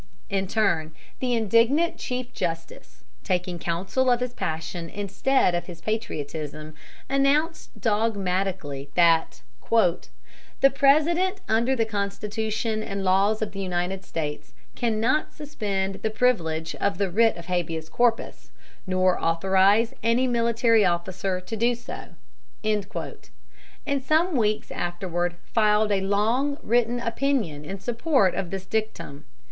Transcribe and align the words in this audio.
In 0.31 0.47
turn, 0.47 0.95
the 1.19 1.35
indignant 1.35 1.99
chief 1.99 2.33
justice, 2.33 3.03
taking 3.23 3.59
counsel 3.59 4.09
of 4.09 4.19
his 4.19 4.33
passion 4.33 4.89
instead 4.89 5.53
of 5.53 5.67
his 5.67 5.79
patriotism, 5.79 6.73
announced 7.07 7.79
dogmatically 7.79 8.89
that 8.95 9.43
"the 9.69 10.71
President, 10.73 11.41
under 11.47 11.75
the 11.75 11.85
Constitution 11.85 12.81
and 12.81 13.03
laws 13.03 13.43
of 13.43 13.51
the 13.51 13.59
United 13.59 14.03
States, 14.03 14.55
cannot 14.73 15.35
suspend 15.35 16.01
the 16.01 16.09
privilege 16.09 16.73
of 16.77 16.97
the 16.97 17.11
writ 17.11 17.37
of 17.37 17.45
habeas 17.45 17.87
corpus, 17.87 18.49
nor 18.87 19.23
authorize 19.23 19.93
any 20.01 20.25
military 20.25 20.83
officer 20.83 21.39
to 21.39 21.55
do 21.55 21.75
so"; 21.75 22.07
and 22.63 22.89
some 24.03 24.35
weeks 24.35 24.71
afterward 24.71 25.35
filed 25.43 25.91
a 25.91 26.01
long 26.01 26.57
written 26.63 26.99
opinion 26.99 27.63
in 27.63 27.77
support 27.79 28.33
of 28.33 28.49
this 28.49 28.65
dictum. 28.65 29.25